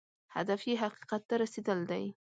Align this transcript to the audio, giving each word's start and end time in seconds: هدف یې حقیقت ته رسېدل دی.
هدف 0.35 0.59
یې 0.69 0.75
حقیقت 0.83 1.21
ته 1.29 1.35
رسېدل 1.43 1.79
دی. 1.91 2.03